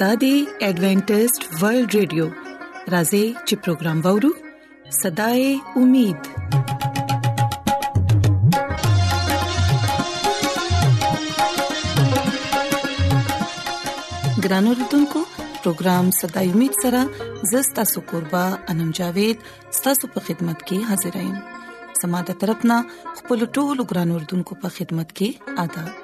[0.00, 0.30] دا دی
[0.66, 2.24] ایڈونٹسٹ ورلد ریڈیو
[2.92, 4.28] راځي چې پروگرام وورو
[4.96, 5.44] صداي
[5.80, 6.30] امید
[14.46, 17.02] ګرانو رتونکو پروگرام صداي امید سره
[17.52, 19.44] زستا سو قربا انم جاوید
[19.80, 21.36] ستاسو په خدمت کې حاضرایم
[22.02, 22.80] سماده ترپنه
[23.20, 26.03] خپل ټولو ګرانو رتونکو په خدمت کې آداب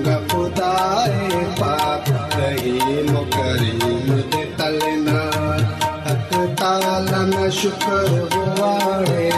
[2.61, 4.09] करीम करीम
[4.57, 5.21] तलना
[6.07, 8.01] हक ताला शुक्र
[8.33, 9.29] गुवाड़े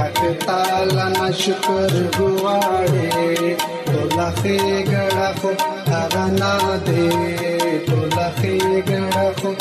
[0.00, 3.50] हक ताला शुक्र गुवाड़े
[3.88, 4.58] तो लखे
[4.90, 5.50] गड़खो
[6.02, 6.52] अगना
[6.88, 7.08] दे
[7.90, 8.56] तो लखे
[8.92, 9.52] गड़खो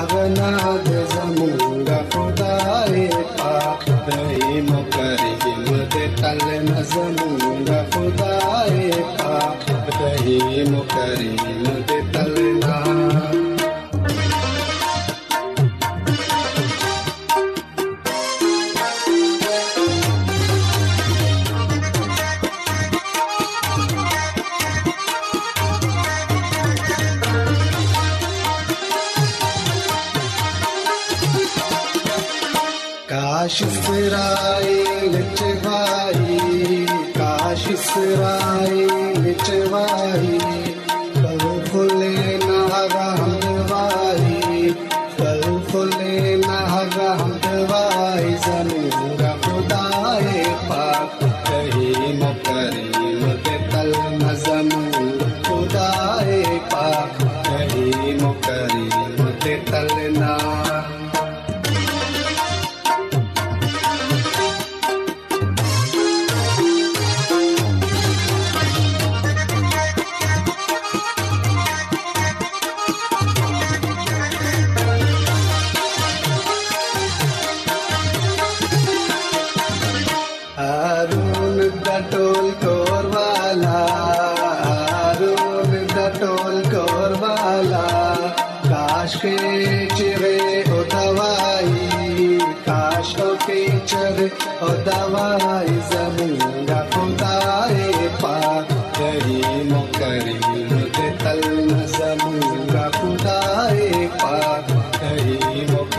[0.00, 0.52] अगना
[0.88, 3.06] दे जमुंगा खुदाए
[3.40, 9.66] पाक करीम करीम दे तलना जमुंगा खुदाए पाक
[10.00, 11.43] करीम करीम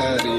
[0.07, 0.34] Gracias.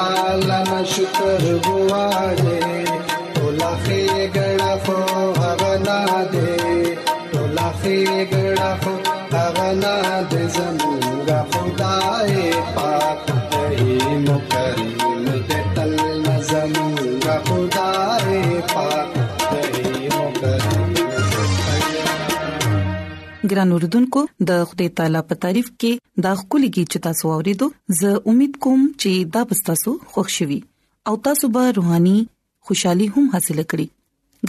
[0.00, 2.59] पालन शुक्र गुआरे
[23.50, 27.66] ګران اوردونکو د خدای تعالی په تعریف کې دا خولي کې چې تاسو اوریدو
[28.00, 30.58] زه امید کوم چې دا به تاسو خوښ شي
[31.10, 32.14] او تاسو به روحاني
[32.70, 33.88] خوشحالي هم حاصل کړئ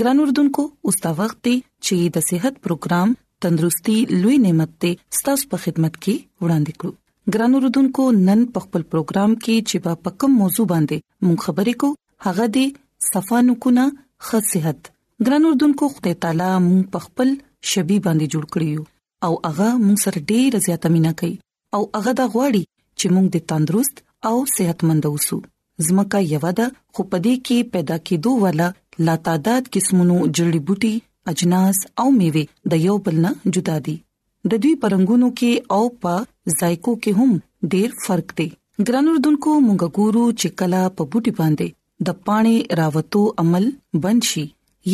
[0.01, 1.41] ګران اوردونکو اوس تا وخت
[1.85, 3.15] چې د صحت پروګرام
[3.45, 8.87] تندرستي لوي نعمت ته ستاسو په خدمت کې وړاندې کړو ګران اوردونکو نن په خپل
[8.95, 11.93] پروګرام کې چې په پکم موضوع باندې مونږ خبرې کو
[12.27, 12.67] هغه دی
[13.11, 13.87] صفانو کونه
[14.29, 14.91] خصيحت
[15.27, 17.33] ګران اوردونکو خدای تعالی مونږ په خپل
[17.69, 18.81] شبي باندې جوړ کړیو
[19.25, 21.33] او هغه موږ سره ډېر زیاته مینا کوي
[21.77, 22.63] او هغه دا غواړي
[22.99, 23.95] چې موږ د تندرست
[24.27, 25.37] او صحتمند اوسو
[25.87, 28.67] زمکه یو ده خو پدې کې پیدا کېدو والا
[29.09, 30.93] لا تعداد قسمونو جړی بوټي
[31.33, 32.43] اجناس او میوه
[32.73, 33.95] د یو بل نه جدا دي
[34.53, 36.13] د دوی پرنګونو کې او په
[36.59, 37.31] ذایقو کې هم
[37.71, 38.49] ډېر فرق دی
[38.89, 41.67] ګرانو دونکو مونږ ګورو چې کلا په بوټي باندې
[42.09, 43.65] د پانی راوتو عمل
[44.03, 44.45] بنشي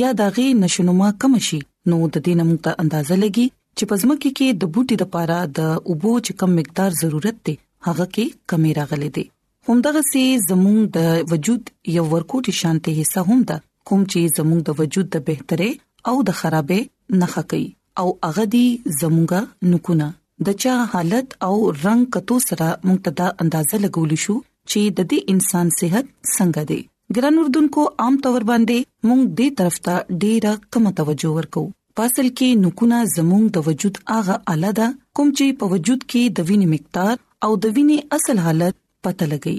[0.02, 1.60] یا دغه نشنما کم شي
[1.92, 3.46] نو د دې نمو ته اندازه لګي
[3.78, 7.56] چې پزمکه کې د بوټي د پاره د اوبو چې کم مقدار ضرورت دی
[7.88, 9.24] هغه کې کمی راغلي دی
[9.70, 11.64] همدغه سي زموږ د وجود
[11.98, 13.58] یو ورکوټي شانتي حصہ هم ده
[13.92, 15.70] کوم چې زموږ د وجود د بهتره
[16.12, 17.68] او د خرابې نخه کوي
[18.04, 18.66] او هغه دي
[19.02, 19.42] زموږه
[19.74, 20.08] نکونه
[20.50, 21.56] د چا حالت او
[21.86, 26.82] رنگ کتو سره مقتدا اندازه لګول شو چې د دې انسان صحت څنګه دی
[27.16, 28.78] ګران اردوونکو عام تور باندې
[29.08, 31.62] مونږ دې طرف ته ډېره کم توجه ورکو
[32.00, 34.88] پاسل کې نکونه زموږ د وجود اغه الده
[35.20, 37.14] کوم چې په وجود کې د وینې مقدار
[37.48, 38.76] او د وینې اصل حالت
[39.08, 39.58] پته لګي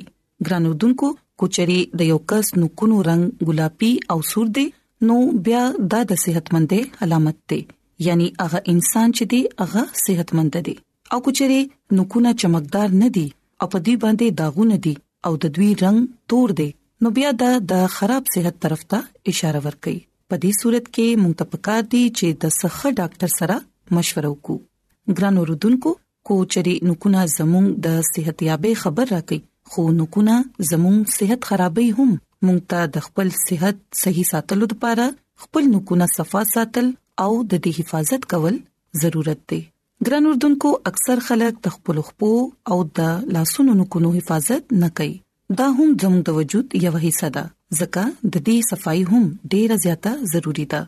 [0.49, 1.07] ګران اردوونکو
[1.43, 4.67] کوچري د یو کس نکونو رنگ ګلابي او سور دی
[5.11, 5.17] نو
[5.47, 5.63] بیا
[5.93, 7.61] دا د صحتمندې علامت دی
[8.09, 10.75] یعنی هغه انسان چې دی هغه صحتمند دی
[11.17, 11.61] او کوچري
[11.99, 13.27] نکونه چمکدار نه دی
[13.61, 14.95] او په دې باندې داغونه دي
[15.31, 15.99] او د دوی رنگ
[16.33, 16.69] تور دی
[17.05, 18.99] نو بیا دا د خراب صحت طرف ته
[19.33, 19.93] اشاره ورکي
[20.31, 23.57] په دې صورت کې موږ ته پکار دي چې د صحه ډاکټر سره
[23.99, 25.93] مشوره وکړو ګران اوردونکو
[26.31, 29.39] کو چری نکونه زموږ د صحت یابې خبر راکې
[29.75, 30.35] خو نکونه
[30.73, 32.11] زموږ صحت خرابې هم
[32.47, 35.07] موږ ته د خپل صحت صحیح ساتلو لپاره
[35.45, 36.91] خپل نکونه صفا ساتل
[37.27, 38.61] او د دې حفاظت کول
[39.05, 39.63] ضرورت دی
[40.09, 42.33] ګران اردوونکو اکثر خلک تخپل خپو
[42.73, 45.17] او د لاسونو نکونو حفاظت نه کوي
[45.57, 47.43] دا هم زموږ د وجود یو حصہ ده
[47.81, 49.23] ځکه د دې صفائی هم
[49.53, 50.81] ډیره زیاته ضروری ده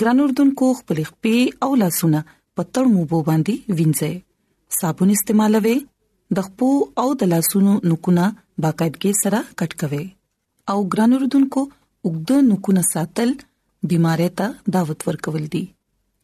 [0.00, 1.36] ګران اردوونکو خپل خپې
[1.66, 2.22] او لاسونه
[2.56, 5.76] پتړ مو بو باندې وینځي صابون استعمالوي
[6.38, 6.70] د خپو
[7.02, 8.24] او د لاسونو نکونه
[8.64, 10.02] باقاعدګي سره کټ کوي
[10.74, 11.62] او ګران اردوونکو
[12.06, 13.34] وګد نکونه ساتل
[13.92, 15.64] بيمارۍ ته دعوت ورکول دي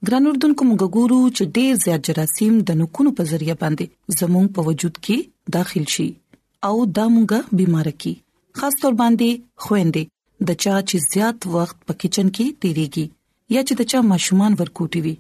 [0.09, 4.69] ګران اردوونکو موږ ګورو چې ډیر زیات جراثیم د نکونو په ذریعہ باندې زموږ په
[4.71, 6.09] وجود کې داخل شي
[6.69, 8.13] او دا مونږه بیمار کی
[8.59, 9.31] خاص تور باندې
[9.67, 10.03] خويندې
[10.49, 13.05] د چا چې زیات وخت په کچن کې تیریږي
[13.55, 15.15] یا چې د چا ماشومان ورکوټي وي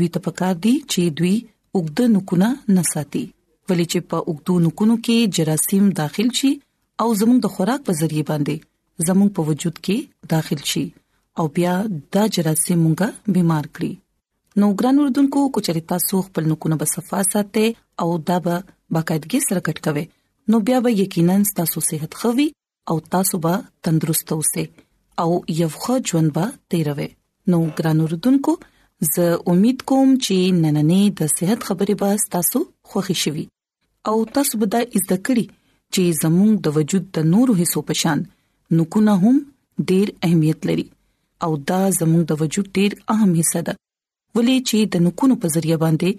[0.00, 1.34] دوی ته پکار دي چې دوی
[1.78, 2.48] وګد نکونه
[2.78, 3.24] نساتي
[3.68, 6.52] ولې چې په وګد نکونو کې جراثیم داخل شي
[7.02, 8.54] او زموږ د خوراک په ذریعہ باندې
[9.08, 9.98] زموږ په وجود کې
[10.36, 10.84] داخل شي
[11.42, 11.74] او بیا
[12.16, 13.92] دا جراثیم مونږه بیمار کړي
[14.62, 17.66] نو ګران اردوونکو کو چرتا سو خپل نکونه په صفه ساتي
[18.04, 20.06] او دا به باقاعدګي سره کټ کوي
[20.52, 22.46] نو بیا به یقینا تاسو صحت خوي
[22.90, 24.64] او تاسو به تندرست اوسئ
[25.22, 25.30] او
[25.60, 27.08] یو ښه ژوند به تیروي
[27.50, 28.52] نو ګرانو ردوونکو
[29.14, 32.58] زه امید کوم چې نننې د صحت خبرې به تاسو
[32.90, 33.44] خوښی شي
[34.10, 35.46] او تاسو به دا زده کړئ
[35.94, 38.18] چې زموږ د وجود د نورو حصو په شان
[38.80, 39.36] نکونه هم
[39.92, 40.86] ډیر اهمیت لري
[41.44, 43.74] او دا زموږ د وجود ډیر اهم حصہ ده
[44.34, 46.10] ولې چې د نکونو په ذریعہ باندې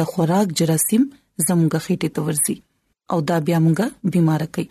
[0.00, 1.02] د خوراک جراثیم
[1.46, 2.56] زموږ خېټه تورزي
[3.12, 3.80] او دا بیا موږ
[4.12, 4.66] بیمار کوي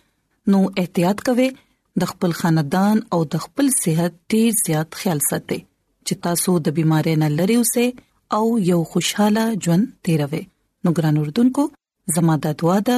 [0.51, 1.49] نو احتیاط کوئ
[2.01, 5.57] د خپل خاندان او د خپل صحت ډیر زیات خیال ساتئ
[6.07, 7.85] چې تاسو د بیمارۍ نه لری اوسئ
[8.37, 10.41] او یو خوشحاله ژوند تیروئ
[10.87, 11.63] نو ګران اردوونکو
[12.15, 12.97] زموږ د دعا ده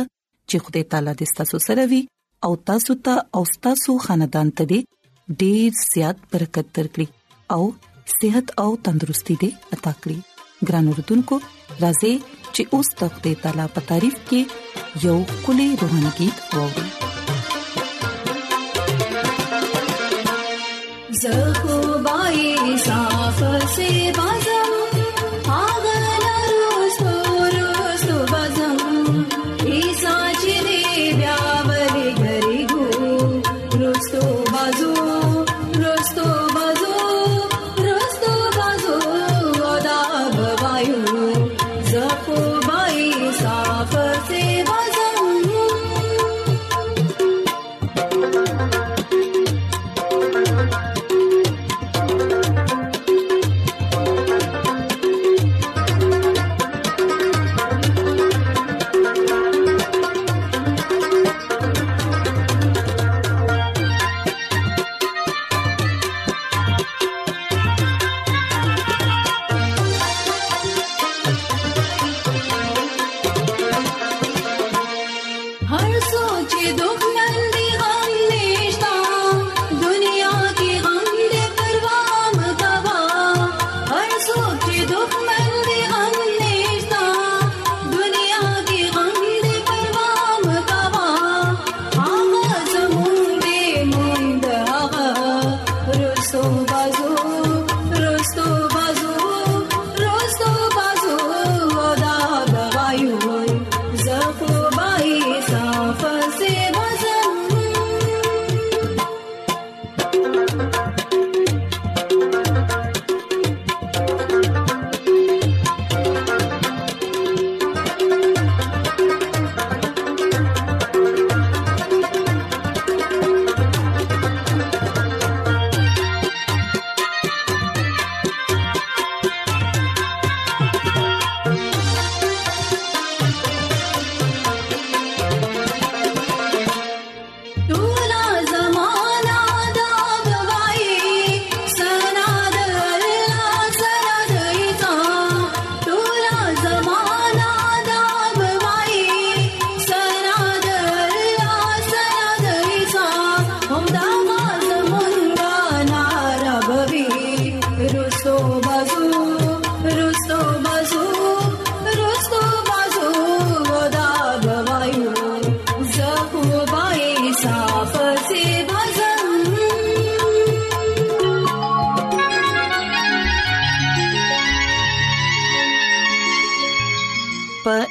[0.49, 2.01] چې خدای تعالی دې تاسو سره وي
[2.47, 4.63] او تاسو ته او تاسو خاندان ته
[5.43, 7.07] ډیر زیات برکت درکړي
[7.55, 7.61] او
[8.19, 10.17] صحت او تندرستي دې عطا کړي
[10.71, 11.35] ګران اردوونکو
[11.83, 12.13] راځي
[12.53, 14.63] چې اوس تخته تعالی په تعریف کې
[15.03, 16.91] یو کلی روحاني गीत ووري
[21.21, 23.39] زه خو بای صاف
[23.75, 24.44] سي بای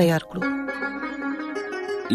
[0.00, 0.40] تیار کړو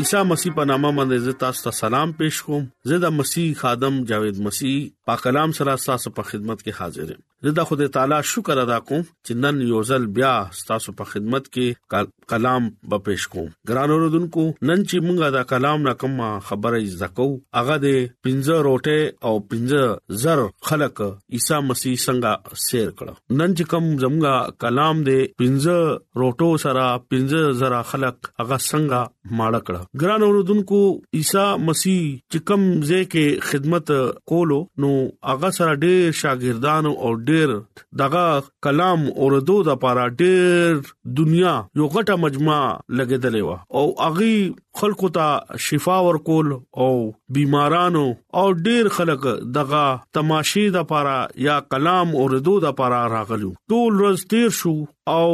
[0.01, 4.39] عیسی مسیح په نامه باندې تاسو ته سلام پېښ کوم زه د مسیح خادم جاوید
[4.47, 4.75] مسیح
[5.09, 8.75] پاک کلام سره تاسو په خدمت کې حاضر یم زه د خدای تعالی شکر ادا
[8.89, 10.31] کوم چې نن یو ځل بیا
[10.67, 15.83] تاسو په خدمت کې کلام به پېښ کوم ګران اوردونکو نن چې مونږه دا کلام
[15.87, 17.25] نه کومه خبره زکو
[17.59, 17.97] هغه د
[18.27, 24.55] پنځه روټه او پنځه زر خلق عیسی مسیح څنګه سیر کړه نن چې کوم زموږه
[24.65, 30.81] کلام دې پنځه روټو سره پنځه زر خلق هغه څنګه ماړه کړه ګران اوردونکو
[31.21, 33.93] عیسی مسیح چې کوم ځای کې خدمت
[34.35, 34.95] کولو نو
[35.33, 37.53] هغه سره ډېر شاګردانو او ډېر ډېر
[38.01, 38.25] دغه
[38.67, 40.81] کلام اوردو د پاره ډېر
[41.19, 42.57] دنیا یو غټه مجمع
[42.99, 44.35] لګیدلې و او اغي
[44.81, 46.51] خلکو ته شفا ورکول
[46.85, 46.91] او
[47.37, 48.05] بیمارانو
[48.41, 49.83] او ډېر خلک دغه
[50.19, 51.17] تماشې د پاره
[51.49, 54.73] یا کلام اوردو د پاره راغلو ټول ورځ تیر شو
[55.17, 55.27] او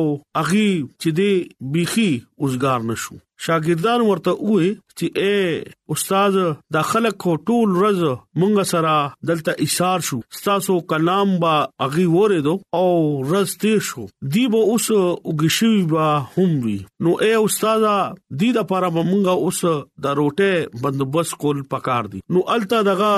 [0.44, 1.32] اغي چې دی
[1.78, 5.36] بيخي اوسګار نشو شاګردان ورته وې چې اے
[5.96, 6.36] استاد
[6.74, 8.02] دا خلک کو ټول رز
[8.42, 8.96] مونږ سره
[9.30, 11.52] دلته اشاره شو تاسو کلام با
[11.86, 12.90] اغي وره دو او
[13.32, 14.04] رز تیر شو
[14.36, 16.76] دی به اوس وګشوي با هم وی
[17.08, 17.86] نو اے استاد
[18.42, 19.62] دی د پاره مونږ اوس
[20.08, 23.10] د روټه بندوبست کول پکار دی نو التا دغه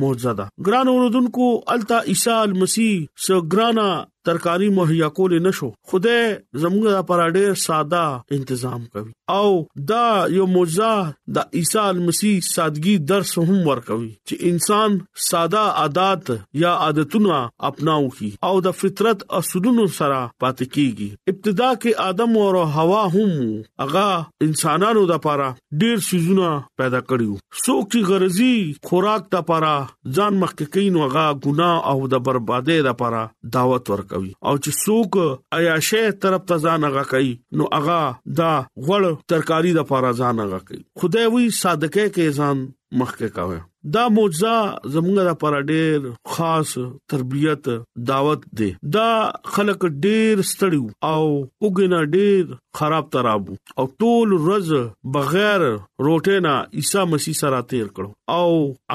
[0.03, 2.95] معجزه ده ګران اوردونکو التا عیسی مسیح
[3.27, 3.89] سو ګرانا
[4.25, 10.47] ترکاری مهیا کول نه شو خدای زموږ لپاره ډېر ساده تنظیم کوي او دا یو
[10.53, 16.31] معجزه د عیسی مسیح سادګي درس هم ورکوي چې انسان ساده عادت
[16.65, 17.39] یا عادتونه
[17.71, 23.87] اپناو کی او د فطرت اصولونو سره پاتې کیږي ابتدا کې ادم او حوا هم
[23.87, 28.53] هغه انسانانو لپاره ډېر سيزونه پیدا کړیو څوک چې غرضي
[28.91, 33.27] خوراک لپاره ځان مخکې کین او هغه ګناه او د بربادۍ لپاره
[33.59, 35.11] دعوت ورکوي کوي او چې څوک
[35.57, 37.99] عیاشه طرف ته ځان هغه کوي نو هغه
[38.39, 38.53] دا
[38.85, 42.57] غوړ ترکاری د پاره ځان هغه کوي خدای وی صادقه کې ځان
[42.99, 43.59] مخکې کاوه
[43.95, 44.57] دا معجزه
[44.93, 45.99] زمونږه لپاره ډېر
[46.33, 46.71] خاص
[47.13, 47.65] تربيت
[48.11, 49.09] دعوت دی دا
[49.55, 50.81] خلک ډېر ستړي
[51.13, 51.23] او
[51.65, 52.45] وګنا ډېر
[52.81, 53.43] خراب تراب
[53.79, 54.69] او ټول ورځ
[55.17, 55.61] بغیر
[56.07, 58.49] روټه نه عیسی مسیح سره تیر کړو او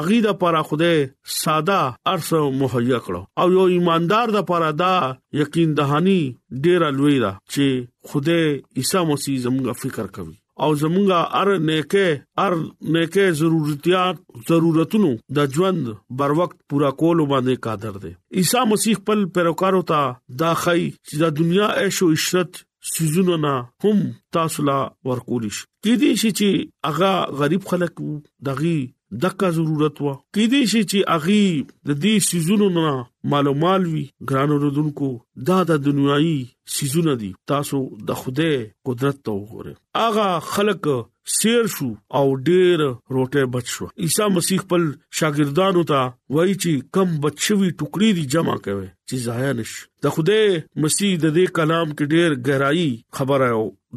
[0.03, 0.91] اغه د لپاره خوده
[1.39, 1.81] ساده
[2.15, 2.29] ارس
[2.61, 4.93] مهیا کړو او یو ایماندار د لپاره دا
[5.43, 6.19] یقین دهانی
[6.63, 8.39] ډېر لوی دا چې خوده
[8.77, 12.07] عیسی مسیح زموږه فکر کوي او زمونږه ار نیکه
[12.45, 12.53] ار
[12.95, 14.15] نیکه ضرورتيات
[14.49, 15.83] ضرورتونو د ژوند
[16.19, 19.99] بر وخت پورا کول باندې قادر دی عیسی مسیح خپل پیروکارو ته
[20.43, 22.61] دا خی چې د دنیا عيش او عشرت
[22.93, 23.53] سيزونو نه
[23.85, 23.97] هم
[24.37, 24.79] تاسو لا
[25.11, 27.11] ورکول شي کې دي چې هغه
[27.43, 27.93] غریب خلک
[28.49, 28.79] دغي
[29.11, 31.45] دغه ضرورت و کې دې شي چې اغي
[31.87, 32.87] د دې سيزونو نه
[33.33, 35.09] معلومال وي ګران اوردونکو
[35.49, 36.37] دا د دنیایي
[36.77, 38.49] سيزونه دي تاسو د خوده
[38.87, 39.73] قدرت ته وګوره
[40.07, 40.85] اغا خلق
[41.37, 41.87] سیر شو
[42.17, 42.79] او ډېر
[43.15, 44.81] روټه بچو عیسی مسیح پر
[45.17, 46.01] شاګردانو ته
[46.37, 50.41] وایي چې کم بچوي ټوکري دي جمع کوي چې ضایع نشي د خوده
[50.83, 52.89] مسیح د دې کلام کې ډېر ګرایي
[53.19, 53.51] خبره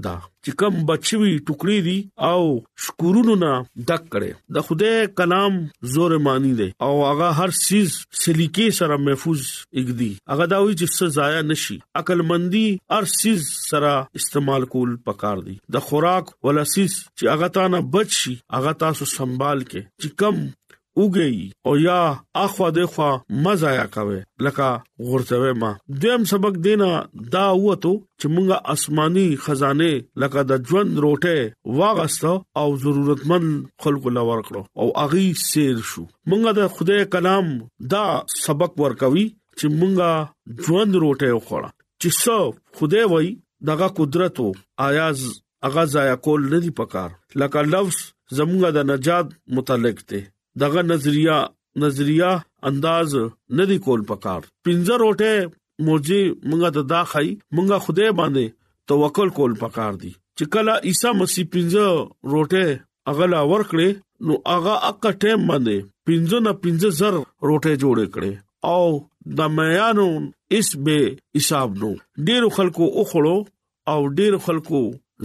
[0.06, 1.96] دا چې کم بچوي ټوکړي دي
[2.28, 2.42] او
[2.86, 3.52] شکورونو نه
[3.90, 5.58] ډک کړي د خدای کلام
[5.94, 9.40] زور مانی دي او هغه هر چیز سلیقه سره محفوظ
[9.80, 12.64] اګدي هغه دا وی چې څه ضایع نشي عقل مندي
[12.96, 18.36] هر چیز سره استعمال کول پکار دي د خوراک ولسیس چې هغه تا نه بچي
[18.58, 20.44] هغه تاسو سنبال کې چې کم
[21.00, 21.34] وګي
[21.66, 22.00] او یا
[22.44, 23.10] اخوا دخوا
[23.44, 24.68] مزایا کوي لکه
[25.08, 25.70] غورځوي ما
[26.04, 26.90] دیم سبق دینا
[27.34, 29.90] دا وته چې مونږه آسماني خزانه
[30.22, 31.36] لکه د ژوند روټه
[31.80, 33.44] واغستو او ضرورتمن
[33.84, 37.46] خلکو لور کړو او اغي سیر شو مونږه د خدای کلام
[37.96, 38.04] دا
[38.44, 39.26] سبق ورکوي
[39.58, 40.12] چې مونږه
[40.66, 42.38] ژوند روټه وخوړه چې څو
[42.80, 43.28] خدای وای
[43.70, 44.48] دغه قدرت او
[44.88, 45.18] آیاز
[45.68, 47.10] اغاز یا کول نه دی پکار
[47.44, 47.98] لکه لفظ
[48.38, 50.22] زمونږه د نجات متعلق دی
[50.62, 51.38] دغه نظریه
[51.82, 52.32] نظریه
[52.68, 53.12] انداز
[53.56, 55.34] نه دی کول پکار پنځه روټه
[55.86, 58.44] موجي مونږه ته دا خای مونږه خوده باندې
[58.92, 61.86] توکل کول پکار دی چې کله عیسی مسیح پنځه
[62.32, 62.66] روټه
[63.12, 63.90] اغلا ورکړې
[64.26, 65.78] نو اغا اکه ټیم باندې
[66.10, 67.14] پنځه نه پنځه زر
[67.48, 68.32] روټه جوړې کړې
[68.72, 68.84] او
[69.38, 70.08] د میانو
[70.58, 70.98] اس به
[71.40, 71.90] حساب نو
[72.28, 73.36] ډیرو خلکو اوخړو
[73.94, 74.80] او ډیرو خلکو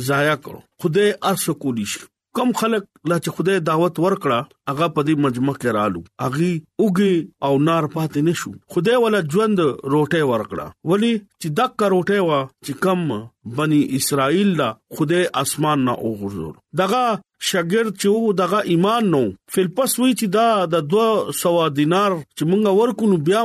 [0.07, 1.93] ضایع کړو خدای ارسه کولیش
[2.37, 4.37] کم خلک لا چې خدای دعوت ورکړه
[4.69, 7.15] هغه په دې مجمع کې رالو اغي اوګي
[7.49, 9.57] او نار پاتې نشو خدای ولا ژوند
[9.93, 15.97] روټه ورکړه ولی چې دک روټه وا چې کم بني اسرائیل لا خدای اسمان نه
[16.05, 17.03] اوغورځول دغه
[17.47, 19.19] شاګرد چې وو دغه ایمان نو
[19.53, 23.41] فلپس وی چې دا د 200 دینار چې مونږ ورکو نو بیا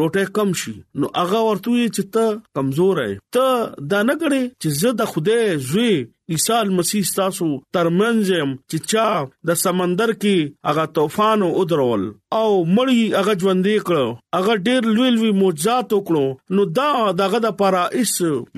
[0.00, 2.24] روټه کم شي نو هغه ورته چې ته
[2.58, 3.46] کمزور اې ته
[3.94, 5.38] دا نه کړې چې زه د خوده
[5.70, 5.94] زوی
[6.36, 9.08] عیسی مسیح تاسو ترمنځم چې چا
[9.50, 10.36] د سمندر کې
[10.70, 12.02] هغه طوفان او درول
[12.42, 14.06] او مړی هغه ژوندې کړو
[14.36, 16.88] هغه ډېر لوی لوی معجزات وکړو نو دا
[17.26, 18.12] دغه د پرائس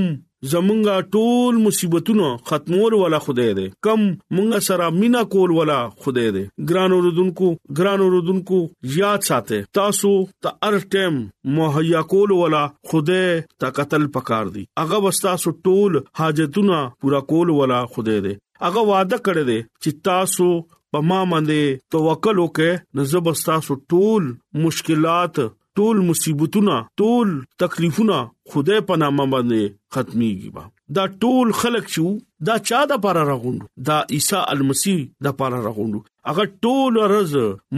[0.51, 4.01] زمونږه ټول مصیبتونو ختمور ولا خدای دې کم
[4.37, 7.49] مونږه سره مینا کول ولا خدای دې ګران اوردونکو
[7.81, 8.59] ګران اوردونکو
[8.99, 10.11] یاد ساته تاسو
[10.47, 11.15] ته ار ټیم
[11.61, 17.81] مهیا کول ولا خدای ته قتل پکار دي هغه واستاسو ټول حاجتونه پورا کول ولا
[17.97, 18.35] خدای دې
[18.69, 20.49] هغه وعده کړی دې چې تاسو
[20.95, 24.23] په ما باندې توکل وکې نو زبستا سو ټول
[24.69, 25.35] مشکلات
[25.81, 27.33] ټول مصیبتونه ټول
[27.65, 28.17] تکلیفونه
[28.53, 30.65] خدای په نامه باندې ختميږي با
[30.97, 32.07] دا ټول خلق شو
[32.49, 36.01] دا چا د پاره راغوند دا عیسی المسی د پاره راغوند
[36.33, 37.33] اگر ټول رز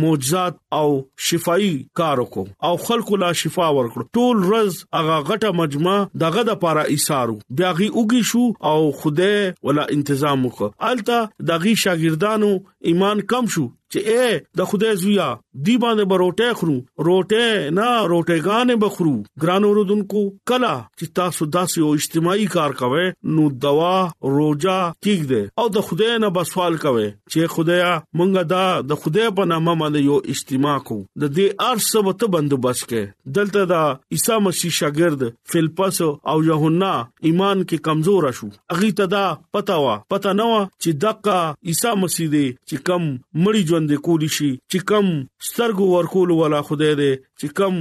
[0.04, 0.88] معجزات او
[1.28, 6.59] شفای کار وکاو او خلکو لا شفا ورکړو ټول رز هغه غټه مجمع دغه د
[6.66, 9.38] پاره ایثارو بیاغي اوږي شو او خدای
[9.70, 12.52] ولا تنظیم وکړ الته دغه شاګردانو
[12.92, 15.30] ایمان کم شو چې اے د خدای زویا
[15.62, 16.74] دی باندې بروټه خرو
[17.06, 19.12] روټه نه روټهګان بخرو
[19.42, 23.92] ګرانو رودونکو کلا چې تاسو داسې او اجتماعي کار کوي نو دوا
[24.28, 28.64] روزه کیګ دے او د خدای نه بسوال کوي چې خدایا مونږه دا
[28.94, 33.70] د خدای په نامه باندې یو اجتماع کو د دې ارسه وته بندوبست کې دلته
[33.74, 33.80] دا
[34.18, 36.02] عیسی مسیح شاګرد فلپس
[36.34, 36.92] او یوحنا
[37.28, 39.22] ایمان کې کمزور شو اغه تدا
[39.58, 44.34] پتا وا پتا نه وا چې دقه عیسی مسیح دی چې کم مړی ژوند کولی
[44.40, 45.14] شي چې کم
[45.48, 47.74] سترګو ورکول ولا خدای دې چې کم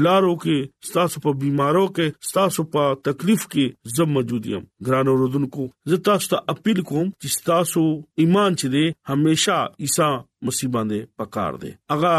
[0.06, 5.66] لارو کې ستاسو په بيمارو کې ستاسو په تکلیف کې زم موجود يم ګران اوردونکو
[5.94, 7.86] زه تاسو ته اپیل کوم چې تاسو
[8.26, 10.12] ایمان چي دي هميشه عيسى
[10.50, 12.16] مسیح باندې پکار دي اغا